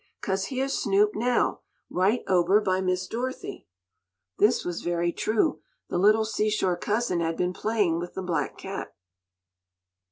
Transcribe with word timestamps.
'Cause 0.19 0.45
heah's 0.45 0.73
Snoop 0.75 1.13
now, 1.13 1.59
right 1.87 2.23
ober 2.25 2.59
by 2.59 2.81
Miss 2.81 3.05
Dorothy." 3.05 3.67
This 4.39 4.65
was 4.65 4.81
very 4.81 5.11
true. 5.11 5.61
The 5.91 5.99
little 5.99 6.25
seashore 6.25 6.75
Cousin 6.77 7.19
had 7.19 7.37
been 7.37 7.53
playing 7.53 7.99
with 7.99 8.15
the 8.15 8.23
black 8.23 8.57
cat. 8.57 8.95